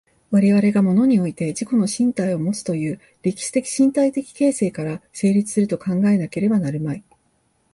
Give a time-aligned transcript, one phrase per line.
[0.31, 7.03] 我々が物において自己の身体をもつという歴史的身体的形成から成立すると考えなければなるまい。